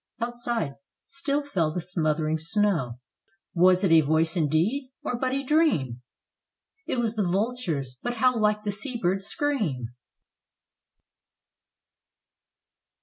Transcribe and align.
Outside 0.19 0.77
still 1.05 1.43
fell 1.43 1.71
the 1.71 1.79
smothering 1.79 2.39
snow. 2.39 2.99
Was 3.53 3.83
it 3.83 3.91
a 3.91 4.01
voice 4.01 4.35
indeed? 4.35 4.91
or 5.03 5.15
but 5.15 5.31
a 5.31 5.43
dream! 5.43 6.01
It 6.87 6.97
was 6.97 7.15
the 7.15 7.21
vulture's, 7.27 7.99
but 8.01 8.15
how 8.15 8.35
like 8.35 8.63
the 8.63 8.71
sea 8.71 8.97
bird's 8.97 9.27
scream. 9.27 9.89